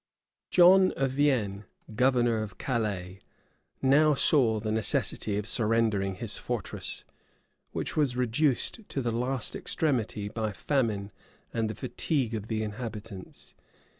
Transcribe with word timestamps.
John 0.49 0.93
of 0.93 1.11
Vienne, 1.11 1.65
governor 1.95 2.41
of 2.41 2.57
Calais, 2.57 3.19
now 3.83 4.15
saw 4.15 4.59
the 4.59 4.71
necessity 4.71 5.37
of 5.37 5.47
surrendering 5.47 6.15
his 6.15 6.39
fortress, 6.39 7.03
which 7.71 7.95
was 7.95 8.17
reduced 8.17 8.79
to 8.89 9.01
the 9.03 9.11
last 9.11 9.55
extremity 9.55 10.27
by 10.27 10.53
famine 10.53 11.11
and 11.53 11.69
the 11.69 11.75
fatigue 11.75 12.33
of 12.33 12.47
the 12.47 12.63
inhabitants. 12.63 13.53